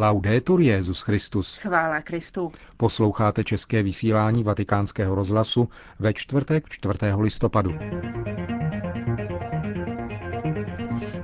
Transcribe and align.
Laudetur 0.00 0.60
Jezus 0.60 1.00
Christus. 1.00 1.56
Chvála 1.56 2.00
Kristu. 2.00 2.52
Posloucháte 2.76 3.44
české 3.44 3.82
vysílání 3.82 4.42
Vatikánského 4.42 5.14
rozhlasu 5.14 5.68
ve 5.98 6.12
čtvrtek 6.14 6.68
4. 6.68 6.98
listopadu. 7.20 7.74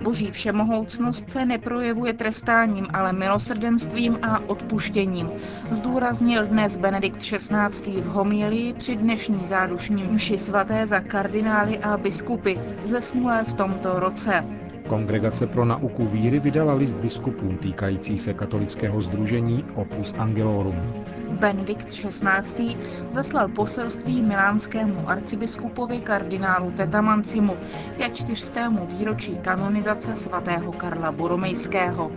Boží 0.03 0.31
všemohoucnost 0.31 1.31
se 1.31 1.45
neprojevuje 1.45 2.13
trestáním, 2.13 2.87
ale 2.93 3.13
milosrdenstvím 3.13 4.19
a 4.23 4.39
odpuštěním. 4.49 5.31
Zdůraznil 5.71 6.47
dnes 6.47 6.77
Benedikt 6.77 7.19
XVI. 7.19 8.01
v 8.01 8.07
homílii 8.07 8.73
při 8.73 8.97
dnešní 8.97 9.45
zádušní 9.45 10.03
mši 10.03 10.39
svaté 10.39 10.87
za 10.87 11.01
kardinály 11.01 11.79
a 11.79 11.97
biskupy 11.97 12.59
zesnulé 12.85 13.45
v 13.45 13.55
tomto 13.55 14.01
roce. 14.01 14.45
Kongregace 14.89 15.47
pro 15.47 15.65
nauku 15.65 16.07
víry 16.07 16.41
vydala 16.41 16.75
list 16.75 16.95
biskupům 16.95 17.57
týkající 17.57 18.19
se 18.19 18.35
katolického 18.35 19.01
združení 19.01 19.65
Opus 19.75 20.15
Angelorum. 20.19 21.05
Benedikt 21.31 21.87
XVI. 21.89 22.77
zaslal 23.11 23.49
poselství 23.49 24.23
milánskému 24.23 25.09
arcibiskupovi 25.11 26.01
kardinálu 26.01 26.71
Tetamancimu 26.71 27.57
ke 27.97 28.11
čtyřstému 28.11 28.87
výročí 28.87 29.37
kanonizace 29.43 30.17
svatého 30.17 30.73
Karla 30.73 31.13
Boromejského. 31.13 32.11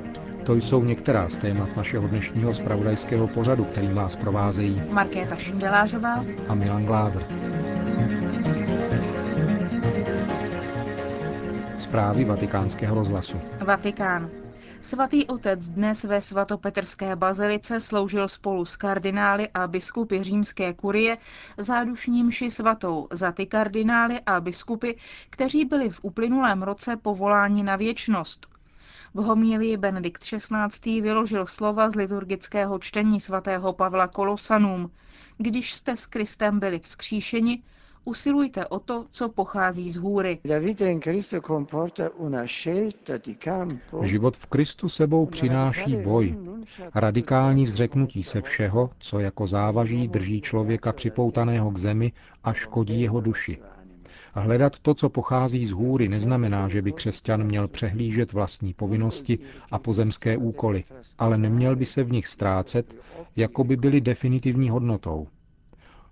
To 0.43 0.55
jsou 0.55 0.83
některá 0.83 1.29
z 1.29 1.37
témat 1.37 1.69
našeho 1.77 2.07
dnešního 2.07 2.53
spravodajského 2.53 3.27
pořadu, 3.27 3.63
který 3.63 3.93
vás 3.93 4.15
provázejí 4.15 4.81
Markéta 4.89 5.35
Šindelářová 5.35 6.23
a 6.47 6.55
Milan 6.55 6.85
Glázer. 6.85 7.23
Zprávy 11.77 12.25
vatikánského 12.25 12.95
rozhlasu. 12.95 13.41
Vatikán. 13.65 14.29
Svatý 14.81 15.25
otec 15.25 15.69
dnes 15.69 16.03
ve 16.03 16.21
svatopetrské 16.21 17.15
bazilice 17.15 17.79
sloužil 17.79 18.27
spolu 18.27 18.65
s 18.65 18.75
kardinály 18.75 19.49
a 19.53 19.67
biskupy 19.67 20.23
římské 20.23 20.73
kurie 20.73 21.17
zádušní 21.57 22.23
mši 22.23 22.49
svatou 22.49 23.07
za 23.11 23.31
ty 23.31 23.45
kardinály 23.45 24.19
a 24.25 24.41
biskupy, 24.41 24.91
kteří 25.29 25.65
byli 25.65 25.89
v 25.89 25.99
uplynulém 26.01 26.63
roce 26.63 26.97
povoláni 26.97 27.63
na 27.63 27.75
věčnost. 27.75 28.47
V 29.13 29.19
homílii 29.19 29.77
Benedikt 29.77 30.23
XVI. 30.23 31.01
vyložil 31.01 31.45
slova 31.45 31.89
z 31.89 31.95
liturgického 31.95 32.79
čtení 32.79 33.19
svatého 33.19 33.73
Pavla 33.73 34.07
Kolosanům. 34.07 34.91
Když 35.37 35.73
jste 35.73 35.95
s 35.97 36.05
Kristem 36.05 36.59
byli 36.59 36.79
vzkříšeni, 36.79 37.63
usilujte 38.07 38.65
o 38.65 38.79
to, 38.79 39.05
co 39.11 39.29
pochází 39.29 39.89
z 39.89 39.95
hůry. 39.97 40.39
Život 44.01 44.37
v 44.37 44.45
Kristu 44.45 44.89
sebou 44.89 45.25
přináší 45.25 45.95
boj, 45.95 46.37
radikální 46.95 47.65
zřeknutí 47.65 48.23
se 48.23 48.41
všeho, 48.41 48.89
co 48.99 49.19
jako 49.19 49.47
závaží 49.47 50.07
drží 50.07 50.41
člověka 50.41 50.93
připoutaného 50.93 51.71
k 51.71 51.77
zemi 51.77 52.11
a 52.43 52.53
škodí 52.53 53.01
jeho 53.01 53.21
duši. 53.21 53.57
A 54.33 54.39
hledat 54.39 54.79
to, 54.79 54.93
co 54.93 55.09
pochází 55.09 55.65
z 55.65 55.71
hůry, 55.71 56.07
neznamená, 56.07 56.67
že 56.67 56.81
by 56.81 56.91
křesťan 56.91 57.43
měl 57.43 57.67
přehlížet 57.67 58.33
vlastní 58.33 58.73
povinnosti 58.73 59.39
a 59.71 59.79
pozemské 59.79 60.37
úkoly, 60.37 60.83
ale 61.17 61.37
neměl 61.37 61.75
by 61.75 61.85
se 61.85 62.03
v 62.03 62.11
nich 62.11 62.27
ztrácet, 62.27 62.95
jako 63.35 63.63
by 63.63 63.75
byly 63.77 64.01
definitivní 64.01 64.69
hodnotou. 64.69 65.27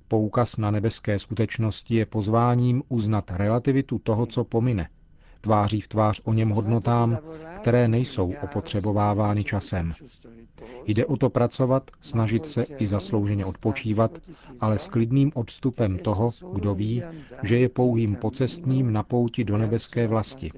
Poukaz 0.07 0.57
na 0.57 0.71
nebeské 0.71 1.19
skutečnosti 1.19 1.95
je 1.95 2.05
pozváním 2.05 2.83
uznat 2.89 3.31
relativitu 3.31 3.99
toho, 3.99 4.25
co 4.25 4.43
pomine, 4.43 4.89
tváří 5.41 5.81
v 5.81 5.87
tvář 5.87 6.21
o 6.23 6.33
něm 6.33 6.49
hodnotám, 6.49 7.17
které 7.61 7.87
nejsou 7.87 8.33
opotřebovávány 8.43 9.43
časem. 9.43 9.93
Jde 10.85 11.05
o 11.05 11.17
to 11.17 11.29
pracovat, 11.29 11.91
snažit 12.01 12.47
se 12.47 12.63
i 12.63 12.87
zaslouženě 12.87 13.45
odpočívat, 13.45 14.11
ale 14.59 14.79
s 14.79 14.87
klidným 14.87 15.31
odstupem 15.35 15.97
toho, 15.97 16.29
kdo 16.53 16.75
ví, 16.75 17.03
že 17.43 17.57
je 17.57 17.69
pouhým 17.69 18.15
pocestním 18.15 18.93
na 18.93 19.03
pouti 19.03 19.43
do 19.43 19.57
nebeské 19.57 20.07
vlasti, 20.07 20.51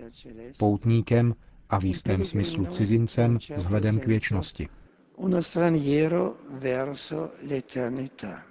poutníkem 0.59 1.35
a 1.69 1.79
v 1.79 1.85
jistém 1.85 2.25
smyslu 2.25 2.66
cizincem 2.66 3.38
vzhledem 3.55 4.00
k 4.00 4.05
věčnosti. 4.07 4.67
Uno 5.16 5.41
straniero 5.41 6.33
verso 6.50 7.29
l'eternità. 7.50 8.46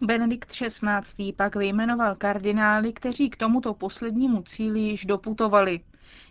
Benedikt 0.00 0.50
XVI. 0.52 1.32
pak 1.32 1.56
vyjmenoval 1.56 2.14
kardinály, 2.16 2.92
kteří 2.92 3.30
k 3.30 3.36
tomuto 3.36 3.74
poslednímu 3.74 4.42
cíli 4.42 4.80
již 4.80 5.04
doputovali. 5.04 5.80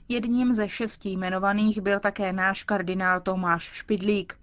Jedním 0.09 0.53
ze 0.53 0.69
šesti 0.69 1.09
jmenovaných 1.09 1.81
byl 1.81 2.00
také 2.00 2.33
náš 2.33 2.63
kardinál 2.63 3.22
Tomáš 3.22 3.63
Špidlík. 3.63 4.38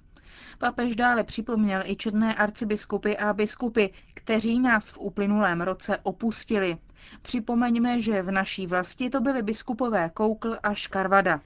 Papež 0.58 0.96
dále 0.96 1.24
připomněl 1.24 1.82
i 1.84 1.96
četné 1.96 2.34
arcibiskupy 2.34 3.16
a 3.16 3.32
biskupy, 3.32 3.86
kteří 4.14 4.60
nás 4.60 4.90
v 4.90 4.98
uplynulém 4.98 5.60
roce 5.60 5.98
opustili. 6.02 6.76
Připomeňme, 7.22 8.00
že 8.00 8.22
v 8.22 8.30
naší 8.30 8.66
vlasti 8.66 9.10
to 9.10 9.20
byly 9.20 9.42
biskupové 9.42 10.10
Koukl 10.14 10.56
a 10.62 10.74
Škarvada. 10.74 11.40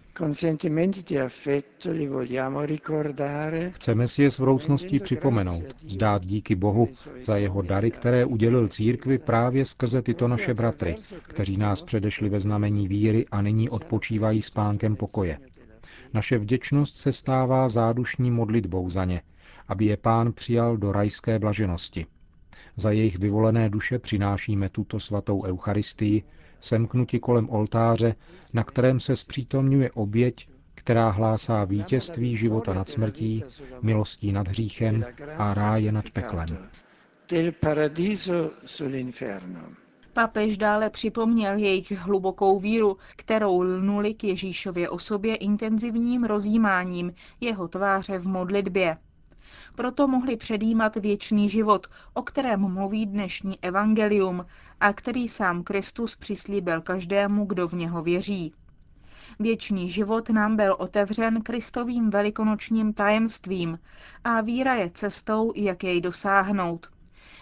Chceme 3.73 4.09
si 4.09 4.23
je 4.23 4.31
s 4.31 4.39
vroucností 4.39 5.01
připomenout, 5.01 5.65
zdát 5.87 6.27
díky 6.27 6.55
Bohu 6.55 6.89
za 7.23 7.37
jeho 7.37 7.63
dary, 7.63 7.91
které 7.91 8.25
udělil 8.25 8.69
církvi 8.69 9.19
právě 9.19 9.65
skrze 9.65 10.03
tyto 10.03 10.29
naše 10.29 10.55
bratry, 10.55 10.97
kteří 11.23 11.57
nás 11.57 11.83
předešli 11.83 12.29
ve 12.29 12.41
znamení 12.41 12.89
víry 12.89 13.27
a 13.31 13.43
nyní 13.43 13.69
odpočívají 13.71 14.43
spánkem 14.43 14.97
pokoje. 14.97 15.39
Naše 16.15 16.39
vděčnost 16.39 16.97
se 16.97 17.13
stává 17.13 17.69
zádušní 17.69 18.31
modlitbou 18.31 18.91
za 18.91 19.05
ně, 19.05 19.23
aby 19.69 19.85
je 19.85 19.97
pán 19.97 20.33
přijal 20.33 20.77
do 20.77 20.93
rajské 20.93 21.39
blaženosti. 21.39 22.07
Za 22.77 22.91
jejich 22.91 23.19
vyvolené 23.19 23.69
duše 23.71 23.99
přinášíme 23.99 24.69
tuto 24.69 25.01
svatou 25.01 25.43
Eucharistii, 25.45 26.23
semknuti 26.61 27.19
kolem 27.19 27.51
oltáře, 27.51 28.15
na 28.53 28.65
kterém 28.65 29.01
se 29.01 29.17
zpřítomňuje 29.17 29.91
oběť, 29.91 30.49
která 30.75 31.11
hlásá 31.11 31.65
vítězství 31.65 32.37
života 32.37 32.75
nad 32.75 32.89
smrtí, 32.89 33.45
milostí 33.83 34.33
nad 34.33 34.49
hříchem 34.49 35.05
a 35.39 35.55
ráje 35.55 35.93
nad 35.93 36.11
peklem. 36.11 36.59
Papež 40.13 40.59
dále 40.59 40.91
připomněl 40.91 41.57
jejich 41.57 41.93
hlubokou 41.93 42.61
víru, 42.61 42.97
kterou 43.17 43.61
lnuli 43.61 44.15
k 44.15 44.25
Ježíšově 44.25 44.89
osobě 44.89 45.37
intenzivním 45.37 46.25
rozjímáním 46.25 47.15
jeho 47.41 47.69
tváře 47.69 48.19
v 48.19 48.27
modlitbě. 48.27 48.97
Proto 49.75 50.09
mohli 50.09 50.37
předjímat 50.37 50.97
věčný 50.97 51.49
život, 51.49 51.87
o 52.15 52.23
kterém 52.23 52.61
mluví 52.61 53.07
dnešní 53.07 53.59
evangelium 53.63 54.47
a 54.81 54.93
který 54.93 55.29
sám 55.29 55.63
Kristus 55.63 56.17
přislíbil 56.17 56.81
každému, 56.81 57.45
kdo 57.45 57.69
v 57.69 57.73
něho 57.73 58.03
věří. 58.03 58.55
Věčný 59.39 59.89
život 59.89 60.31
nám 60.31 60.57
byl 60.57 60.77
otevřen 60.79 61.43
Kristovým 61.43 62.11
velikonočním 62.11 62.93
tajemstvím 62.93 63.79
a 64.25 64.41
víra 64.41 64.75
je 64.75 64.91
cestou, 64.91 65.53
jak 65.57 65.85
jej 65.85 66.01
dosáhnout. 66.01 66.87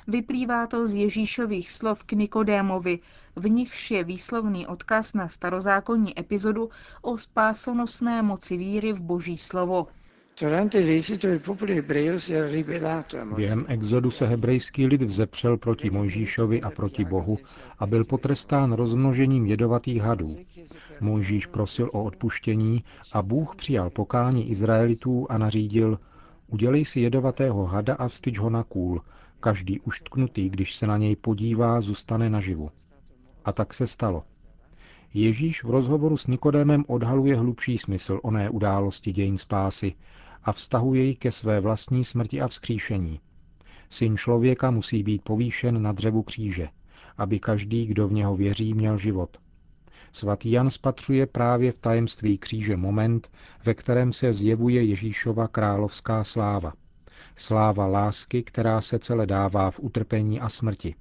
Vyplývá 0.08 0.66
to 0.66 0.86
z 0.86 0.94
Ježíšových 0.94 1.72
slov 1.72 2.04
k 2.04 2.12
Nikodémovi, 2.12 2.98
v 3.36 3.48
nichž 3.48 3.90
je 3.90 4.04
výslovný 4.04 4.66
odkaz 4.66 5.14
na 5.14 5.28
starozákonní 5.28 6.20
epizodu 6.20 6.70
o 7.02 7.18
spásonosné 7.18 8.22
moci 8.22 8.56
víry 8.56 8.92
v 8.92 9.00
Boží 9.00 9.36
slovo. 9.36 9.86
Během 13.36 13.64
exodu 13.68 14.10
se 14.10 14.26
hebrejský 14.26 14.86
lid 14.86 15.02
vzepřel 15.02 15.56
proti 15.56 15.90
Mojžíšovi 15.90 16.62
a 16.62 16.70
proti 16.70 17.04
Bohu 17.04 17.38
a 17.78 17.86
byl 17.86 18.04
potrestán 18.04 18.72
rozmnožením 18.72 19.46
jedovatých 19.46 20.02
hadů. 20.02 20.36
Mojžíš 21.00 21.46
prosil 21.46 21.90
o 21.92 22.02
odpuštění 22.02 22.84
a 23.12 23.22
Bůh 23.22 23.56
přijal 23.56 23.90
pokání 23.90 24.50
Izraelitů 24.50 25.26
a 25.30 25.38
nařídil, 25.38 25.98
udělej 26.46 26.84
si 26.84 27.00
jedovatého 27.00 27.64
hada 27.64 27.94
a 27.94 28.08
vstyč 28.08 28.38
ho 28.38 28.50
na 28.50 28.62
kůl, 28.64 29.00
každý 29.46 29.80
uštknutý, 29.80 30.50
když 30.50 30.74
se 30.74 30.86
na 30.86 30.96
něj 30.96 31.16
podívá, 31.16 31.80
zůstane 31.80 32.30
naživu. 32.30 32.70
A 33.44 33.52
tak 33.52 33.74
se 33.74 33.86
stalo. 33.86 34.24
Ježíš 35.14 35.64
v 35.64 35.70
rozhovoru 35.70 36.16
s 36.16 36.26
Nikodémem 36.26 36.84
odhaluje 36.86 37.36
hlubší 37.36 37.78
smysl 37.78 38.20
oné 38.22 38.50
události 38.50 39.12
dějin 39.12 39.38
spásy 39.38 39.94
a 40.42 40.52
vztahuje 40.52 41.02
ji 41.02 41.14
ke 41.14 41.30
své 41.30 41.60
vlastní 41.60 42.04
smrti 42.04 42.40
a 42.40 42.48
vzkříšení. 42.48 43.20
Syn 43.90 44.16
člověka 44.16 44.70
musí 44.70 45.02
být 45.02 45.22
povýšen 45.22 45.82
na 45.82 45.92
dřevu 45.92 46.22
kříže, 46.22 46.68
aby 47.18 47.40
každý, 47.40 47.86
kdo 47.86 48.08
v 48.08 48.12
něho 48.12 48.36
věří, 48.36 48.74
měl 48.74 48.98
život. 48.98 49.36
Svatý 50.12 50.50
Jan 50.50 50.70
spatřuje 50.70 51.26
právě 51.26 51.72
v 51.72 51.78
tajemství 51.78 52.38
kříže 52.38 52.76
moment, 52.76 53.30
ve 53.64 53.74
kterém 53.74 54.12
se 54.12 54.32
zjevuje 54.32 54.84
Ježíšova 54.84 55.48
královská 55.48 56.24
sláva. 56.24 56.72
Sláva 57.34 57.86
lásky, 57.86 58.42
která 58.42 58.80
se 58.80 58.98
celé 58.98 59.26
dává 59.26 59.70
v 59.70 59.80
utrpení 59.80 60.40
a 60.40 60.48
smrti. 60.48 60.94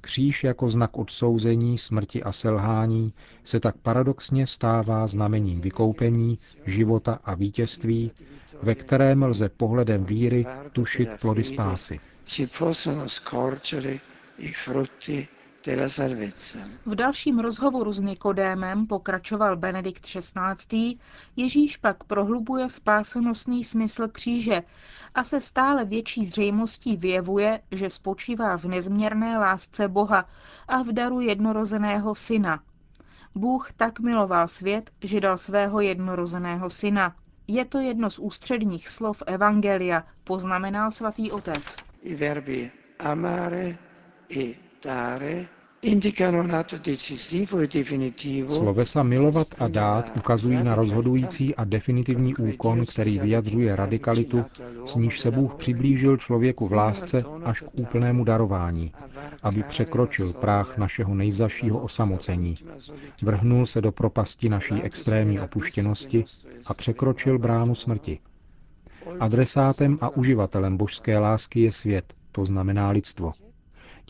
Kříž 0.00 0.44
jako 0.44 0.68
znak 0.68 0.98
odsouzení, 0.98 1.78
smrti 1.78 2.22
a 2.22 2.32
selhání 2.32 3.14
se 3.44 3.60
tak 3.60 3.76
paradoxně 3.76 4.46
stává 4.46 5.06
znamením 5.06 5.60
vykoupení, 5.60 6.38
života 6.66 7.18
a 7.24 7.34
vítězství, 7.34 8.12
ve 8.62 8.74
kterém 8.74 9.22
lze 9.22 9.48
pohledem 9.48 10.04
víry 10.04 10.46
tušit 10.72 11.08
plody 11.20 11.44
spásy. 11.44 12.00
V 16.86 16.94
dalším 16.94 17.38
rozhovoru 17.38 17.92
s 17.92 18.00
Nikodémem 18.00 18.86
pokračoval 18.86 19.56
Benedikt 19.56 20.06
XVI. 20.06 20.96
Ježíš 21.36 21.76
pak 21.76 22.04
prohlubuje 22.04 22.68
spásonosný 22.68 23.64
smysl 23.64 24.08
kříže 24.08 24.62
a 25.14 25.24
se 25.24 25.40
stále 25.40 25.84
větší 25.84 26.24
zřejmostí 26.24 26.96
vyjevuje, 26.96 27.60
že 27.70 27.90
spočívá 27.90 28.56
v 28.56 28.64
nezměrné 28.64 29.38
lásce 29.38 29.88
Boha 29.88 30.28
a 30.68 30.82
v 30.82 30.92
daru 30.92 31.20
jednorozeného 31.20 32.14
syna. 32.14 32.62
Bůh 33.34 33.72
tak 33.72 34.00
miloval 34.00 34.48
svět, 34.48 34.90
že 35.02 35.20
dal 35.20 35.36
svého 35.36 35.80
jednorozeného 35.80 36.70
syna. 36.70 37.16
Je 37.48 37.64
to 37.64 37.78
jedno 37.78 38.10
z 38.10 38.18
ústředních 38.18 38.88
slov 38.88 39.22
Evangelia, 39.26 40.04
poznamenal 40.24 40.90
svatý 40.90 41.30
otec. 41.30 41.76
I 42.02 42.14
verbi 42.14 42.70
amare 42.98 43.78
e 44.36 44.61
Slovesa 48.48 49.02
milovat 49.02 49.46
a 49.58 49.68
dát 49.68 50.16
ukazují 50.16 50.64
na 50.64 50.74
rozhodující 50.74 51.54
a 51.54 51.64
definitivní 51.64 52.34
úkon, 52.34 52.86
který 52.86 53.18
vyjadřuje 53.18 53.76
radikalitu, 53.76 54.44
s 54.86 54.94
níž 54.94 55.20
se 55.20 55.30
Bůh 55.30 55.54
přiblížil 55.54 56.16
člověku 56.16 56.68
v 56.68 56.72
lásce 56.72 57.24
až 57.44 57.60
k 57.60 57.80
úplnému 57.80 58.24
darování, 58.24 58.92
aby 59.42 59.62
překročil 59.62 60.32
práh 60.32 60.78
našeho 60.78 61.14
nejzašího 61.14 61.78
osamocení. 61.78 62.54
Vrhnul 63.22 63.66
se 63.66 63.80
do 63.80 63.92
propasti 63.92 64.48
naší 64.48 64.82
extrémní 64.82 65.40
opuštěnosti 65.40 66.24
a 66.66 66.74
překročil 66.74 67.38
bránu 67.38 67.74
smrti. 67.74 68.18
Adresátem 69.20 69.98
a 70.00 70.08
uživatelem 70.08 70.76
božské 70.76 71.18
lásky 71.18 71.60
je 71.60 71.72
svět, 71.72 72.14
to 72.32 72.46
znamená 72.46 72.90
lidstvo. 72.90 73.32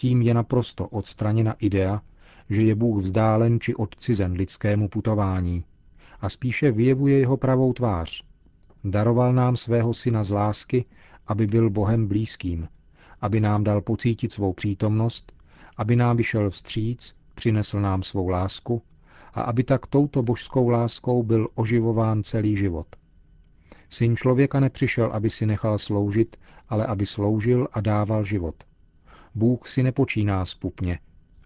Tím 0.03 0.23
je 0.23 0.35
naprosto 0.35 0.87
odstraněna 0.87 1.53
idea, 1.53 2.03
že 2.51 2.63
je 2.63 2.75
Bůh 2.75 3.03
vzdálen 3.03 3.61
či 3.61 3.75
odcizen 3.75 4.33
lidskému 4.33 4.89
putování 4.89 5.65
a 6.21 6.29
spíše 6.29 6.73
vyjevuje 6.73 7.19
jeho 7.19 7.37
pravou 7.37 7.73
tvář. 7.73 8.25
Daroval 8.85 9.33
nám 9.33 9.57
svého 9.57 9.95
syna 9.95 10.25
z 10.25 10.31
lásky, 10.31 10.85
aby 11.27 11.47
byl 11.47 11.71
Bohem 11.71 12.07
blízkým, 12.07 12.69
aby 13.21 13.41
nám 13.41 13.65
dal 13.65 13.81
pocítit 13.81 14.33
svou 14.33 14.53
přítomnost, 14.53 15.33
aby 15.77 15.97
nám 15.97 16.17
vyšel 16.17 16.51
vstříc, 16.51 17.15
přinesl 17.35 17.81
nám 17.81 18.03
svou 18.03 18.29
lásku 18.29 18.83
a 19.35 19.43
aby 19.43 19.65
tak 19.65 19.87
touto 19.87 20.23
božskou 20.23 20.69
láskou 20.69 21.23
byl 21.23 21.49
oživován 21.55 22.23
celý 22.23 22.57
život. 22.57 22.87
Syn 23.91 24.17
člověka 24.17 24.61
nepřišel, 24.61 25.11
aby 25.13 25.31
si 25.31 25.47
nechal 25.47 25.79
sloužit, 25.79 26.37
ale 26.69 26.87
aby 26.87 27.07
sloužil 27.07 27.69
a 27.73 27.81
dával 27.81 28.25
život– 28.25 28.55
Bůh 29.35 29.69
si 29.69 29.83
nepočíná 29.83 30.45
spupně, 30.45 30.99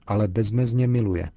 ale 0.07 0.29
bezmezně 0.29 0.87
miluje. 0.87 1.31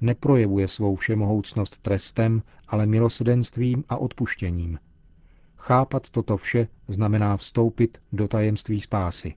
Neprojevuje 0.00 0.68
svou 0.68 0.96
všemohoucnost 0.96 1.78
trestem, 1.78 2.42
ale 2.68 2.86
milosedenstvím 2.86 3.84
a 3.88 3.96
odpuštěním. 3.96 4.78
Chápat 5.56 6.10
toto 6.10 6.36
vše 6.36 6.68
znamená 6.88 7.36
vstoupit 7.36 7.98
do 8.12 8.28
tajemství 8.28 8.80
spásy. 8.80 9.34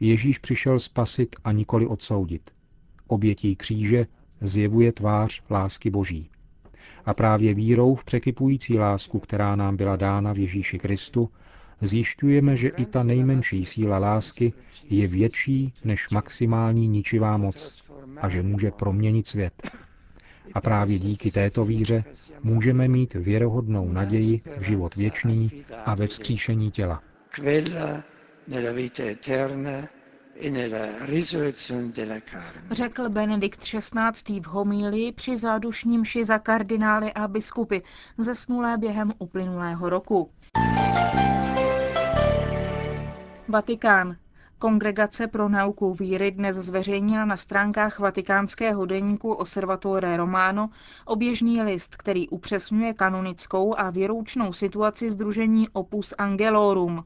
Ježíš 0.00 0.38
přišel 0.38 0.78
spasit 0.78 1.36
a 1.44 1.52
nikoli 1.52 1.86
odsoudit. 1.86 2.50
Obětí 3.06 3.56
kříže 3.56 4.06
zjevuje 4.40 4.92
tvář 4.92 5.42
lásky 5.50 5.90
Boží. 5.90 6.30
A 7.04 7.14
právě 7.14 7.54
vírou 7.54 7.94
v 7.94 8.04
překypující 8.04 8.78
lásku, 8.78 9.18
která 9.18 9.56
nám 9.56 9.76
byla 9.76 9.96
dána 9.96 10.32
v 10.32 10.38
Ježíši 10.38 10.78
Kristu, 10.78 11.30
zjišťujeme, 11.80 12.56
že 12.56 12.68
i 12.68 12.84
ta 12.86 13.02
nejmenší 13.02 13.64
síla 13.64 13.98
lásky 13.98 14.52
je 14.90 15.06
větší 15.06 15.72
než 15.84 16.10
maximální 16.10 16.88
ničivá 16.88 17.36
moc 17.36 17.84
a 18.20 18.28
že 18.28 18.42
může 18.42 18.70
proměnit 18.70 19.26
svět. 19.26 19.70
A 20.54 20.60
právě 20.60 20.98
díky 20.98 21.30
této 21.30 21.64
víře 21.64 22.04
můžeme 22.42 22.88
mít 22.88 23.14
věrohodnou 23.14 23.92
naději 23.92 24.40
v 24.58 24.62
život 24.62 24.96
věčný 24.96 25.64
a 25.84 25.94
ve 25.94 26.06
vzkříšení 26.06 26.70
těla. 26.70 27.02
Řekl 32.70 33.08
Benedikt 33.08 33.60
XVI. 33.60 34.40
v 34.40 34.46
homílii 34.46 35.12
při 35.12 35.36
zádušním 35.36 36.04
ši 36.04 36.24
za 36.24 36.38
kardinály 36.38 37.12
a 37.12 37.28
biskupy, 37.28 37.78
zesnulé 38.18 38.78
během 38.78 39.12
uplynulého 39.18 39.90
roku. 39.90 40.30
Vatikán. 43.54 44.16
Kongregace 44.58 45.26
pro 45.26 45.48
nauku 45.48 45.94
víry 45.94 46.30
dnes 46.30 46.56
zveřejnila 46.56 47.24
na 47.24 47.36
stránkách 47.36 47.98
vatikánského 47.98 48.86
deníku 48.86 49.32
Osservatore 49.32 50.16
Romano 50.16 50.70
oběžný 51.04 51.62
list, 51.62 51.96
který 51.96 52.28
upřesňuje 52.28 52.94
kanonickou 52.94 53.78
a 53.78 53.90
věroučnou 53.90 54.52
situaci 54.52 55.10
Združení 55.10 55.68
Opus 55.72 56.14
Angelorum. 56.18 57.04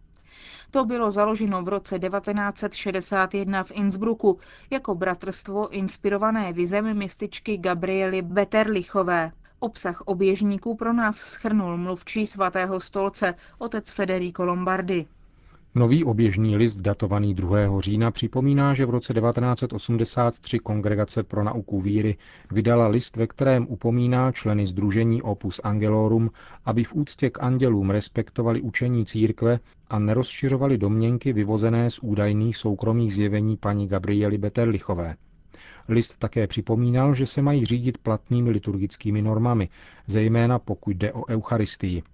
To 0.71 0.85
bylo 0.85 1.11
založeno 1.11 1.63
v 1.63 1.69
roce 1.69 1.99
1961 1.99 3.65
v 3.65 3.71
Innsbrucku 3.71 4.39
jako 4.71 4.95
bratrstvo 4.95 5.69
inspirované 5.69 6.53
vizem 6.53 6.99
mističky 6.99 7.59
Gabriely 7.59 8.23
Beterlichové. 8.23 9.33
Obsah 9.59 10.01
oběžníků 10.01 10.77
pro 10.77 10.93
nás 10.93 11.17
schrnul 11.17 11.77
mluvčí 11.77 12.27
svatého 12.27 12.81
stolce, 12.81 13.35
otec 13.59 13.93
Federico 13.93 14.45
Lombardi. 14.45 15.07
Nový 15.79 16.05
oběžný 16.05 16.57
list 16.57 16.77
datovaný 16.77 17.35
2. 17.35 17.81
října 17.81 18.11
připomíná, 18.11 18.75
že 18.75 18.87
v 18.87 18.91
roce 18.91 19.15
1983 19.15 20.59
Kongregace 20.59 21.23
pro 21.23 21.45
nauku 21.45 21.81
víry 21.81 22.17
vydala 22.51 22.87
list, 22.89 23.17
ve 23.17 23.27
kterém 23.27 23.67
upomíná 23.69 24.33
členy 24.33 24.67
Združení 24.67 25.23
Opus 25.23 25.61
Angelorum, 25.65 26.31
aby 26.65 26.85
v 26.85 26.95
úctě 26.95 27.31
k 27.31 27.43
andělům 27.43 27.91
respektovali 27.91 28.61
učení 28.61 29.07
církve 29.07 29.61
a 29.91 29.99
nerozšiřovali 29.99 30.79
domněnky 30.79 31.33
vyvozené 31.33 31.91
z 31.91 31.99
údajných 32.03 32.57
soukromých 32.57 33.15
zjevení 33.15 33.57
paní 33.57 33.89
Gabriely 33.89 34.39
Beterlichové. 34.39 35.17
List 35.89 36.17
také 36.19 36.47
připomínal, 36.47 37.15
že 37.15 37.27
se 37.27 37.43
mají 37.43 37.65
řídit 37.65 37.99
platnými 37.99 38.51
liturgickými 38.51 39.23
normami, 39.23 39.69
zejména 40.07 40.59
pokud 40.59 40.97
jde 40.97 41.13
o 41.13 41.27
Eucharistii– 41.29 42.03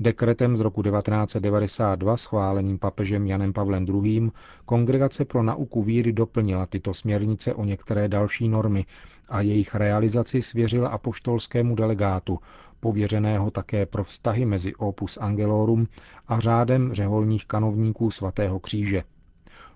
Dekretem 0.00 0.56
z 0.56 0.60
roku 0.60 0.82
1992 0.82 2.16
schváleným 2.16 2.78
papežem 2.78 3.26
Janem 3.26 3.52
Pavlem 3.52 3.86
II. 3.88 4.30
Kongregace 4.64 5.24
pro 5.24 5.42
nauku 5.42 5.82
víry 5.82 6.12
doplnila 6.12 6.66
tyto 6.66 6.94
směrnice 6.94 7.54
o 7.54 7.64
některé 7.64 8.08
další 8.08 8.48
normy 8.48 8.84
a 9.28 9.40
jejich 9.40 9.74
realizaci 9.74 10.42
svěřila 10.42 10.88
apoštolskému 10.88 11.74
delegátu, 11.74 12.38
pověřeného 12.80 13.50
také 13.50 13.86
pro 13.86 14.04
vztahy 14.04 14.46
mezi 14.46 14.74
Opus 14.74 15.18
Angelorum 15.20 15.86
a 16.28 16.40
řádem 16.40 16.92
řeholních 16.92 17.46
kanovníků 17.46 18.10
svatého 18.10 18.60
kříže. 18.60 19.02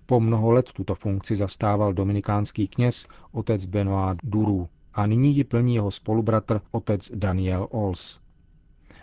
Po 0.07 0.21
mnoho 0.21 0.51
let 0.53 0.73
tuto 0.73 0.95
funkci 0.95 1.37
zastával 1.37 1.93
dominikánský 1.93 2.69
kněz 2.69 3.07
otec 3.33 3.65
Benoit 3.65 4.19
Duru 4.23 4.69
a 4.95 5.07
nyní 5.07 5.37
ji 5.37 5.45
plní 5.45 5.75
jeho 5.75 5.91
spolubratr 5.91 6.61
otec 6.71 7.11
Daniel 7.15 7.69
Ols. 7.71 8.21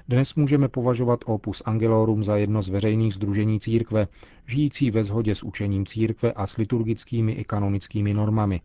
Dnes 0.08 0.36
můžeme 0.36 0.68
považovat 0.68 1.20
Opus 1.26 1.62
Angelorum 1.66 2.24
za 2.24 2.38
jedno 2.38 2.62
z 2.62 2.70
veřejných 2.70 3.14
združení 3.14 3.60
církve, 3.60 4.08
žijící 4.48 4.92
ve 4.92 5.04
shodě 5.04 5.36
s 5.36 5.44
učením 5.44 5.86
církve 5.86 6.32
a 6.32 6.48
s 6.48 6.58
liturgickými 6.58 7.32
i 7.32 7.44
kanonickými 7.44 8.14
normami. 8.14 8.62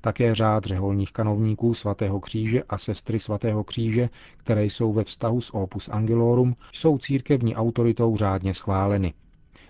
Také 0.00 0.34
řád 0.34 0.64
řeholních 0.64 1.12
kanovníků 1.12 1.74
svatého 1.74 2.20
kříže 2.20 2.62
a 2.62 2.78
sestry 2.78 3.18
svatého 3.18 3.64
kříže, 3.64 4.08
které 4.36 4.64
jsou 4.64 4.92
ve 4.92 5.04
vztahu 5.04 5.40
s 5.40 5.54
Opus 5.54 5.88
Angelorum, 5.88 6.54
jsou 6.72 6.98
církevní 6.98 7.56
autoritou 7.56 8.16
řádně 8.16 8.54
schváleny. 8.54 9.14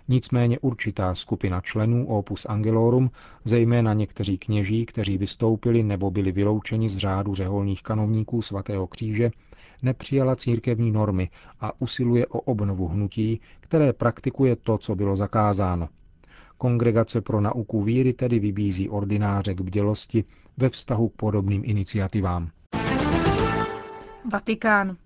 Nicméně 0.08 0.58
určitá 0.58 1.14
skupina 1.14 1.60
členů 1.60 2.06
Opus 2.06 2.46
Angelorum, 2.46 3.10
zejména 3.44 3.94
někteří 3.94 4.38
kněží, 4.38 4.87
kteří 4.87 5.18
vystoupili 5.18 5.82
nebo 5.82 6.10
byli 6.10 6.32
vyloučeni 6.32 6.88
z 6.88 6.96
řádu 6.96 7.34
řeholních 7.34 7.82
kanovníků 7.82 8.42
svatého 8.42 8.87
kříže, 8.87 9.30
nepřijala 9.82 10.37
církevní 10.37 10.90
normy 10.92 11.30
a 11.61 11.80
usiluje 11.80 12.26
o 12.26 12.40
obnovu 12.40 12.88
hnutí, 12.88 13.40
které 13.61 13.92
praktikuje 13.92 14.56
to, 14.56 14.78
co 14.78 14.94
bylo 14.94 15.16
zakázáno. 15.16 15.88
Kongregace 16.58 17.20
pro 17.20 17.40
nauku 17.40 17.82
víry 17.82 18.12
tedy 18.12 18.38
vybízí 18.38 18.88
ordináře 18.88 19.54
k 19.54 19.61
bdělosti 19.61 20.25
ve 20.56 20.68
vztahu 20.68 21.08
k 21.08 21.16
podobným 21.16 21.62
iniciativám. 21.64 22.50
Vatikán. 24.32 24.97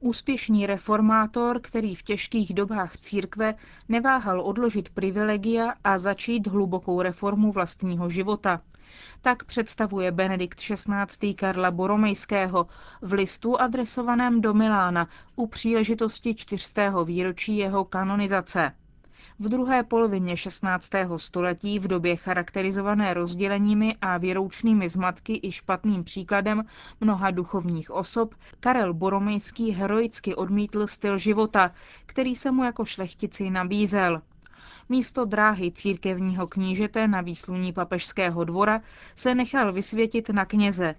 Úspěšný 0.00 0.66
reformátor, 0.66 1.60
který 1.60 1.94
v 1.94 2.02
těžkých 2.02 2.54
dobách 2.54 2.96
církve 2.96 3.54
neváhal 3.88 4.40
odložit 4.40 4.88
privilegia 4.88 5.74
a 5.84 5.98
začít 5.98 6.46
hlubokou 6.46 7.02
reformu 7.02 7.52
vlastního 7.52 8.10
života– 8.10 8.60
Tak 9.22 9.44
představuje 9.44 10.12
Benedikt 10.12 10.58
XVI. 10.58 11.34
Karla 11.34 11.70
Boromejského 11.70 12.66
v 13.02 13.12
listu 13.12 13.60
adresovaném 13.60 14.40
do 14.40 14.54
Milána 14.54 15.08
u 15.36 15.46
příležitosti 15.46 16.34
čtyřstého 16.34 17.04
výročí 17.04 17.56
jeho 17.56 17.84
kanonizace. 17.84 18.72
V 19.38 19.48
druhé 19.48 19.82
polovině 19.82 20.36
16. 20.36 20.90
století, 21.16 21.78
v 21.78 21.88
době 21.88 22.16
charakterizované 22.16 23.14
rozděleními 23.14 23.96
a 24.00 24.18
věroučnými 24.18 24.88
zmatky 24.88 25.40
i 25.42 25.52
špatným 25.52 26.04
příkladem 26.04 26.64
mnoha 27.00 27.30
duchovních 27.30 27.90
osob, 27.90 28.34
Karel 28.60 28.94
Boromejský 28.94 29.70
heroicky 29.70 30.34
odmítl 30.34 30.86
styl 30.86 31.18
života, 31.18 31.72
který 32.06 32.36
se 32.36 32.50
mu 32.50 32.64
jako 32.64 32.84
šlechtici 32.84 33.50
nabízel. 33.50 34.22
Místo 34.88 35.24
dráhy 35.24 35.72
církevního 35.72 36.46
knížete 36.46 37.08
na 37.08 37.20
výsluní 37.20 37.72
papežského 37.72 38.44
dvora 38.44 38.80
se 39.14 39.34
nechal 39.34 39.72
vysvětit 39.72 40.28
na 40.28 40.44
kněze, 40.44 40.94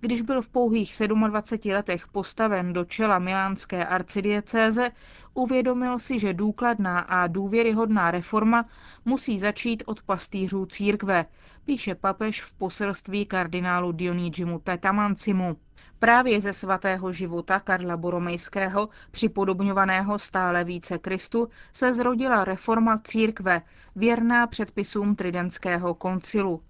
když 0.00 0.22
byl 0.22 0.42
v 0.42 0.48
pouhých 0.48 0.94
27 1.28 1.72
letech 1.74 2.08
postaven 2.08 2.72
do 2.72 2.84
čela 2.84 3.18
milánské 3.18 3.86
arcidiecéze, 3.86 4.90
uvědomil 5.34 5.98
si, 5.98 6.18
že 6.18 6.34
důkladná 6.34 6.98
a 6.98 7.26
důvěryhodná 7.26 8.10
reforma 8.10 8.68
musí 9.04 9.38
začít 9.38 9.82
od 9.86 10.02
pastýřů 10.02 10.66
církve, 10.66 11.26
píše 11.64 11.94
papež 11.94 12.42
v 12.42 12.54
poselství 12.54 13.26
kardinálu 13.26 13.92
Dionýdžimu 13.92 14.58
Tetamancimu. 14.58 15.56
Právě 15.98 16.40
ze 16.40 16.52
svatého 16.52 17.12
života 17.12 17.60
Karla 17.60 17.96
Boromejského, 17.96 18.88
připodobňovaného 19.10 20.18
stále 20.18 20.64
více 20.64 20.98
Kristu, 20.98 21.48
se 21.72 21.94
zrodila 21.94 22.44
reforma 22.44 23.00
církve, 23.04 23.62
věrná 23.96 24.46
předpisům 24.46 25.16
Tridentského 25.16 25.94
koncilu. 25.94 26.62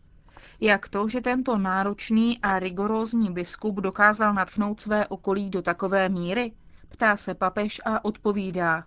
Jak 0.60 0.88
to, 0.88 1.08
že 1.08 1.20
tento 1.20 1.58
náročný 1.58 2.38
a 2.42 2.58
rigorózní 2.58 3.30
biskup 3.30 3.74
dokázal 3.74 4.34
natchnout 4.34 4.80
své 4.80 5.06
okolí 5.06 5.50
do 5.50 5.62
takové 5.62 6.08
míry? 6.08 6.52
Ptá 6.88 7.16
se 7.16 7.34
papež 7.34 7.80
a 7.84 8.04
odpovídá. 8.04 8.84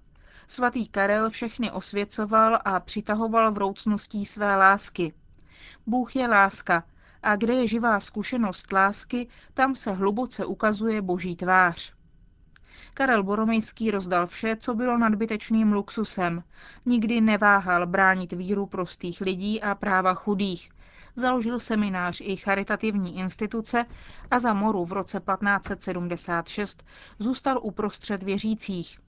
Svatý 0.48 0.88
Karel 0.88 1.30
všechny 1.30 1.72
osvěcoval 1.72 2.60
a 2.66 2.80
přitahoval 2.80 3.52
vroucností 3.52 4.26
své 4.26 4.56
lásky. 4.56 5.14
Bůh 5.88 6.16
je 6.16 6.28
láska 6.28 6.84
a 7.24 7.36
kde 7.36 7.54
je 7.54 7.68
živá 7.68 8.00
zkušenost 8.00 8.72
lásky, 8.72 9.28
tam 9.54 9.76
se 9.76 9.92
hluboce 9.92 10.46
ukazuje 10.46 11.02
boží 11.02 11.36
tvář. 11.36 11.94
Karel 12.94 13.24
Boromejský 13.24 13.92
rozdal 13.92 14.28
vše, 14.28 14.56
co 14.60 14.74
bylo 14.76 14.98
nadbytečným 14.98 15.74
luxusem. 15.74 16.44
Nikdy 16.86 17.22
neváhal 17.22 17.88
bránit 17.88 18.34
víru 18.34 18.66
prostých 18.66 19.22
lidí 19.22 19.62
a 19.62 19.76
práva 19.76 20.14
chudých, 20.14 20.70
založil 21.16 21.60
seminář 21.60 22.22
i 22.22 22.36
charitativní 22.38 23.18
instituce 23.20 23.86
a 24.32 24.40
za 24.40 24.54
moru 24.54 24.86
v 24.86 24.92
roce 24.92 25.20
1576 25.20 26.84
zůstal 27.20 27.60
uprostřed 27.64 28.24
věřících. 28.24 29.00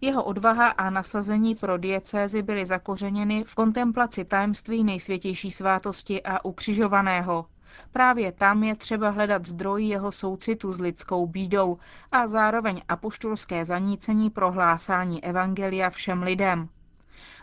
Jeho 0.00 0.24
odvaha 0.24 0.68
a 0.68 0.90
nasazení 0.90 1.54
pro 1.54 1.78
diecézy 1.78 2.42
byly 2.42 2.66
zakořeněny 2.66 3.44
v 3.44 3.54
kontemplaci 3.54 4.24
tajemství 4.24 4.84
nejsvětější 4.84 5.50
svátosti 5.50 6.22
a 6.22 6.44
ukřižovaného. 6.44 7.46
Právě 7.92 8.32
tam 8.32 8.62
je 8.62 8.76
třeba 8.76 9.10
hledat 9.10 9.46
zdroj 9.46 9.84
jeho 9.84 10.12
soucitu 10.12 10.72
s 10.72 10.80
lidskou 10.80 11.26
bídou 11.26 11.78
a 12.12 12.26
zároveň 12.26 12.82
apoštolské 12.88 13.64
zanícení 13.64 14.30
prohlásání 14.30 15.24
evangelia 15.24 15.90
všem 15.90 16.22
lidem. 16.22 16.68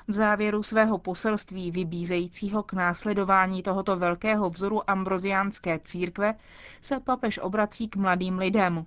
V 0.07 0.13
závěru 0.13 0.63
svého 0.63 0.97
poselství 0.97 1.71
vybízejícího 1.71 2.63
k 2.63 2.74
následování 2.74 3.63
tohoto 3.63 3.95
velkého 3.97 4.50
vzoru 4.50 4.89
ambroziánské 4.89 5.79
církve 5.79 6.35
se 6.81 7.00
papež 7.00 7.39
obrací 7.39 7.88
k 7.88 7.95
mladým 7.95 8.38
lidem. 8.38 8.85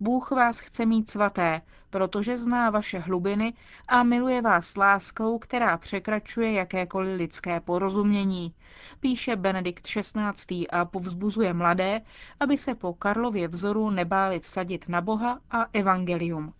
Bůh 0.00 0.30
vás 0.30 0.58
chce 0.58 0.86
mít 0.86 1.10
svaté, 1.10 1.62
protože 1.90 2.38
zná 2.38 2.70
vaše 2.70 2.98
hlubiny 2.98 3.54
a 3.88 4.02
miluje 4.02 4.42
vás 4.42 4.76
láskou, 4.76 5.38
která 5.38 5.76
překračuje 5.76 6.52
jakékoliv 6.52 7.18
lidské 7.18 7.60
porozumění, 7.60 8.54
píše 9.00 9.36
Benedikt 9.36 9.86
XVI. 9.86 10.68
a 10.68 10.84
povzbuzuje 10.84 11.52
mladé, 11.52 12.00
aby 12.40 12.58
se 12.58 12.74
po 12.74 12.94
Karlově 12.94 13.48
vzoru 13.48 13.90
nebáli 13.90 14.40
vsadit 14.40 14.88
na 14.88 15.00
Boha 15.00 15.40
a 15.50 15.66
evangelium. 15.72 16.52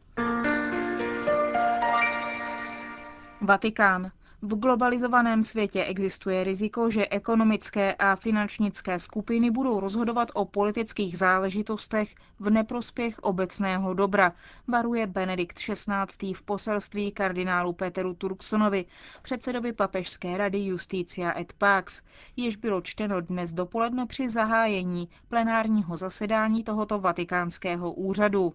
Vatikán. 3.41 4.11
V 4.43 4.55
globalizovaném 4.59 5.43
světě 5.43 5.85
existuje 5.85 6.45
riziko, 6.45 6.91
že 6.91 7.09
ekonomické 7.09 7.95
a 7.95 8.17
finančnické 8.17 8.99
skupiny 8.99 9.51
budou 9.51 9.81
rozhodovat 9.81 10.31
o 10.35 10.45
politických 10.45 11.19
záležitostech 11.19 12.15
v 12.41 12.51
neprospěch 12.51 13.19
obecného 13.19 13.95
dobra, 13.95 14.33
varuje 14.69 15.07
Benedikt 15.07 15.59
XVI. 15.59 16.35
v 16.35 16.43
poselství 16.43 17.13
kardinálu 17.13 17.73
Peteru 17.73 18.15
Turksonovi, 18.15 18.85
předsedovi 19.23 19.73
papežské 19.73 20.37
rady 20.39 20.59
Justícia 20.65 21.39
et 21.41 21.53
Pax, 21.53 22.03
jež 22.37 22.57
bylo 22.57 22.81
čteno 22.81 23.21
dnes 23.21 23.53
dopoledne 23.53 24.07
při 24.07 24.29
zahájení 24.29 25.09
plenárního 25.29 25.97
zasedání 25.97 26.65
tohoto 26.65 26.99
vatikánského 26.99 27.93
úřadu. 27.93 28.53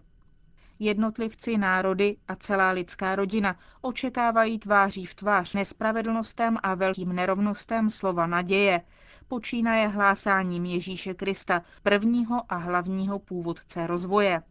Jednotlivci, 0.84 1.58
národy 1.58 2.16
a 2.28 2.36
celá 2.36 2.70
lidská 2.70 3.16
rodina 3.16 3.56
očekávají 3.80 4.58
tváří 4.58 5.06
v 5.06 5.14
tvář 5.14 5.54
nespravedlnostem 5.54 6.58
a 6.62 6.74
velkým 6.74 7.12
nerovnostem 7.12 7.90
slova 7.90 8.26
naděje, 8.26 8.80
počínaje 9.28 9.88
hlásáním 9.88 10.64
Ježíše 10.64 11.14
Krista, 11.14 11.62
prvního 11.82 12.42
a 12.48 12.56
hlavního 12.56 13.18
původce 13.18 13.86
rozvoje. 13.86 14.42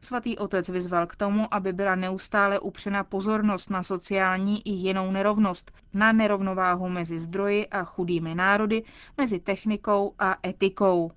Svatý 0.00 0.38
otec 0.38 0.68
vyzval 0.68 1.06
k 1.06 1.16
tomu, 1.16 1.54
aby 1.54 1.72
byla 1.72 1.94
neustále 1.94 2.60
upřena 2.60 3.04
pozornost 3.04 3.70
na 3.70 3.82
sociální 3.82 4.68
i 4.68 4.70
jinou 4.70 5.10
nerovnost, 5.10 5.72
na 5.94 6.12
nerovnováhu 6.12 6.88
mezi 6.88 7.18
zdroji 7.18 7.66
a 7.68 7.84
chudými 7.84 8.34
národy, 8.34 8.82
mezi 9.16 9.40
technikou 9.40 10.14
a 10.18 10.36
etikou. 10.46 11.10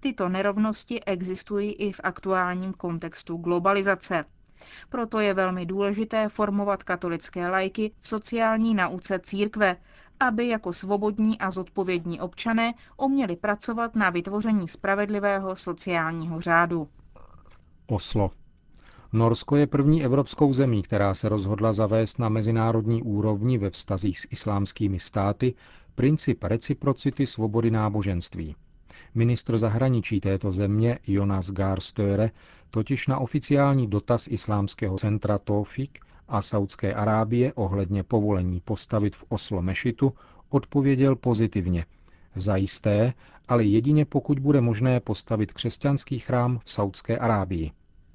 Tyto 0.00 0.28
nerovnosti 0.28 1.04
existují 1.04 1.72
i 1.72 1.92
v 1.92 2.00
aktuálním 2.02 2.72
kontextu 2.72 3.36
globalizace. 3.36 4.24
Proto 4.88 5.20
je 5.20 5.34
velmi 5.34 5.66
důležité 5.66 6.28
formovat 6.28 6.82
katolické 6.82 7.48
lajky 7.48 7.92
v 8.00 8.08
sociální 8.08 8.74
nauce 8.74 9.18
církve, 9.18 9.76
aby 10.20 10.48
jako 10.48 10.72
svobodní 10.72 11.38
a 11.38 11.50
zodpovědní 11.50 12.20
občané 12.20 12.74
uměli 12.96 13.36
pracovat 13.36 13.94
na 13.96 14.10
vytvoření 14.10 14.68
spravedlivého 14.68 15.56
sociálního 15.56 16.40
řádu. 16.40 16.88
Oslo. 17.86 18.30
Norsko 19.12 19.56
je 19.56 19.66
první 19.66 20.04
evropskou 20.04 20.52
zemí, 20.52 20.82
která 20.82 21.14
se 21.14 21.28
rozhodla 21.28 21.72
zavést 21.72 22.18
na 22.18 22.28
mezinárodní 22.28 23.02
úrovni 23.02 23.58
ve 23.58 23.70
vztazích 23.70 24.18
s 24.20 24.26
islámskými 24.30 24.98
státy 25.00 25.54
princip 25.94 26.44
reciprocity 26.44 27.26
svobody 27.26 27.70
náboženství. 27.70 28.54
Ministr 29.18 29.58
zahraničí 29.58 30.20
této 30.20 30.52
země 30.52 30.98
Jonas 31.06 31.50
Gahr 31.50 31.80
Störe 31.80 32.30
totiž 32.70 33.06
na 33.06 33.18
oficiální 33.18 33.86
dotaz 33.86 34.28
islámského 34.30 34.96
centra 34.96 35.38
Tofik 35.38 35.98
a 36.28 36.42
Saudské 36.42 36.94
Arábie 36.94 37.52
ohledně 37.52 38.02
povolení 38.02 38.60
postavit 38.60 39.16
v 39.16 39.24
Oslo 39.28 39.62
mešitu 39.62 40.12
odpověděl 40.48 41.16
pozitivně. 41.16 41.86
Zajisté, 42.34 43.12
ale 43.48 43.64
jedině 43.64 44.04
pokud 44.04 44.38
bude 44.38 44.60
možné 44.60 45.00
postavit 45.00 45.52
křesťanský 45.52 46.18
chrám 46.18 46.60
v 46.64 46.70
Saudské 46.70 47.18
Arábii. 47.18 47.70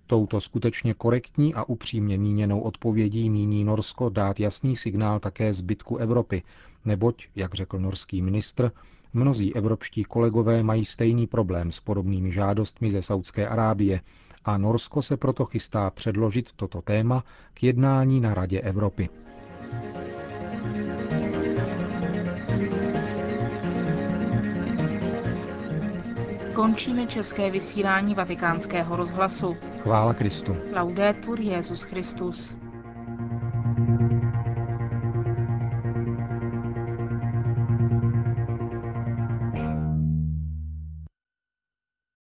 Touto 0.08 0.42
skutečně 0.42 0.94
korektní 0.94 1.54
a 1.54 1.64
upřímně 1.64 2.18
míněnou 2.18 2.60
odpovědí 2.60 3.30
míní 3.30 3.64
Norsko 3.64 4.10
dát 4.10 4.40
jasný 4.40 4.76
signál 4.76 5.20
také 5.20 5.54
zbytku 5.54 5.98
Evropy, 5.98 6.44
neboť, 6.86 7.28
jak 7.36 7.54
řekl 7.54 7.80
norský 7.80 8.22
ministr, 8.22 8.72
Mnozí 9.14 9.56
evropští 9.56 10.04
kolegové 10.04 10.64
mají 10.64 10.86
stejný 10.86 11.28
problém 11.28 11.72
s 11.72 11.80
podobnými 11.80 12.32
žádostmi 12.32 12.92
ze 12.92 13.02
Saudské 13.02 13.48
Arábie 13.48 14.02
a 14.46 14.58
Norsko 14.58 15.02
se 15.02 15.18
proto 15.18 15.46
chystá 15.46 15.90
předložit 15.90 16.52
toto 16.56 16.82
téma 16.82 17.24
k 17.54 17.64
jednání 17.64 18.20
na 18.20 18.34
Radě 18.34 18.62
Evropy. 18.62 19.10
Končíme 26.56 27.08
české 27.08 27.52
vysílání 27.52 28.16
vatikánského 28.16 28.96
rozhlasu. 28.96 29.56
Chvála 29.82 30.14
Kristu. 30.14 30.56
Laudetur 30.76 31.40
Jezus 31.40 31.82
Christus. 31.84 32.56